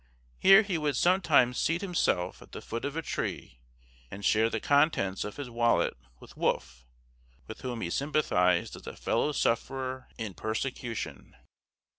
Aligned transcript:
Here 0.39 0.63
he 0.63 0.79
would 0.79 0.95
sometimes 0.95 1.59
seat 1.59 1.81
himself 1.81 2.41
at 2.41 2.53
the 2.53 2.61
foot 2.63 2.85
of 2.85 2.95
a 2.95 3.03
tree, 3.03 3.59
and 4.09 4.25
share 4.25 4.49
the 4.49 4.59
contents 4.59 5.23
of 5.23 5.35
his 5.37 5.47
wallet 5.47 5.95
with 6.19 6.35
Wolf, 6.35 6.87
with 7.45 7.61
whom 7.61 7.81
he 7.81 7.91
sympathized 7.91 8.75
as 8.75 8.87
a 8.87 8.95
fellow 8.95 9.31
sufferer 9.31 10.09
in 10.17 10.33
persecution. 10.33 11.35